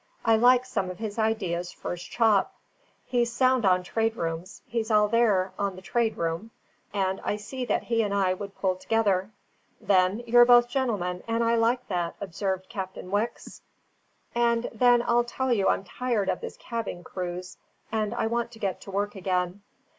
[0.25, 2.55] I like some of his ideas first chop.
[3.05, 6.49] He's sound on traderooms; he's all there on the traderoom,
[6.91, 9.29] and I see that he and I would pull together.
[9.79, 13.61] Then you're both gentlemen, and I like that," observed Captain Wicks.
[14.33, 17.57] "And then I'll tell you I'm tired of this cabbing cruise,
[17.91, 19.61] and I want to get to work again.